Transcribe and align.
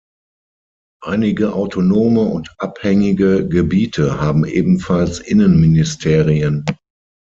Einige 1.03 1.53
autonome 1.53 2.21
und 2.21 2.55
abhängige 2.57 3.47
Gebiete 3.47 4.19
haben 4.19 4.45
ebenfalls 4.47 5.19
Innenministerien. 5.19 6.65